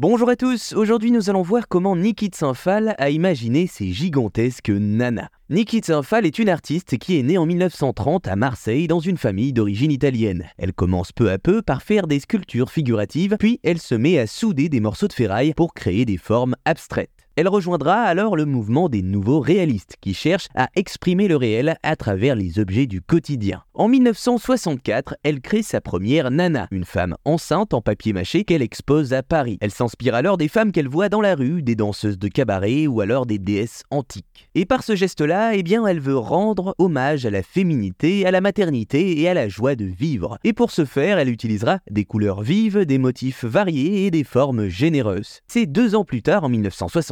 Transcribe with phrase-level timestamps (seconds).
[0.00, 5.28] Bonjour à tous, aujourd'hui nous allons voir comment Niki Saint-Phal a imaginé ces gigantesques nanas.
[5.50, 9.52] Niki Saint-Phal est une artiste qui est née en 1930 à Marseille dans une famille
[9.52, 10.46] d'origine italienne.
[10.56, 14.26] Elle commence peu à peu par faire des sculptures figuratives, puis elle se met à
[14.26, 17.19] souder des morceaux de ferraille pour créer des formes abstraites.
[17.36, 21.96] Elle rejoindra alors le mouvement des nouveaux réalistes qui cherchent à exprimer le réel à
[21.96, 23.62] travers les objets du quotidien.
[23.72, 29.12] En 1964, elle crée sa première Nana, une femme enceinte en papier mâché qu'elle expose
[29.12, 29.58] à Paris.
[29.60, 33.00] Elle s'inspire alors des femmes qu'elle voit dans la rue, des danseuses de cabaret ou
[33.00, 34.50] alors des déesses antiques.
[34.54, 38.40] Et par ce geste-là, eh bien, elle veut rendre hommage à la féminité, à la
[38.40, 40.38] maternité et à la joie de vivre.
[40.44, 44.68] Et pour ce faire, elle utilisera des couleurs vives, des motifs variés et des formes
[44.68, 45.40] généreuses.
[45.46, 46.48] C'est deux ans plus tard, en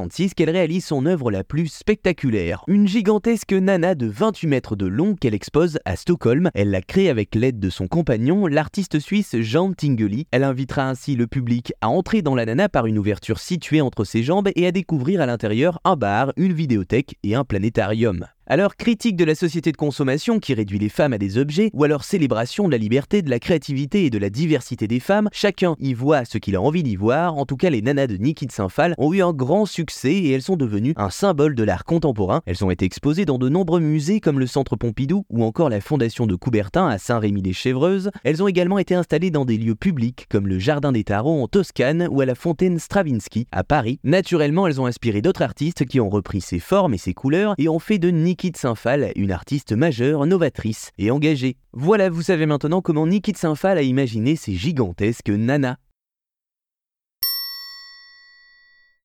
[0.08, 4.86] 1966, qu'elle réalise son œuvre la plus spectaculaire, une gigantesque nana de 28 mètres de
[4.86, 6.50] long qu'elle expose à Stockholm.
[6.54, 10.26] Elle l'a créée avec l'aide de son compagnon, l'artiste suisse Jean Tingeli.
[10.30, 14.04] Elle invitera ainsi le public à entrer dans la nana par une ouverture située entre
[14.04, 18.26] ses jambes et à découvrir à l'intérieur un bar, une vidéothèque et un planétarium.
[18.50, 21.84] Alors critique de la société de consommation qui réduit les femmes à des objets, ou
[21.84, 25.76] alors célébration de la liberté, de la créativité et de la diversité des femmes, chacun
[25.78, 27.36] y voit ce qu'il a envie d'y voir.
[27.36, 30.30] En tout cas, les nanas de Niki de Saint-Phal ont eu un grand succès et
[30.30, 32.40] elles sont devenues un symbole de l'art contemporain.
[32.46, 35.82] Elles ont été exposées dans de nombreux musées comme le Centre Pompidou ou encore la
[35.82, 38.10] Fondation de Coubertin à Saint-Rémy-les-Chevreuses.
[38.24, 41.48] Elles ont également été installées dans des lieux publics comme le Jardin des Tarots en
[41.48, 44.00] Toscane ou à la Fontaine Stravinsky à Paris.
[44.04, 47.68] Naturellement, elles ont inspiré d'autres artistes qui ont repris ces formes et ces couleurs et
[47.68, 51.56] ont fait de Niki Niki Saint-Phal, une artiste majeure, novatrice et engagée.
[51.72, 55.74] Voilà, vous savez maintenant comment Niki Saint-Phal a imaginé ces gigantesques nanas.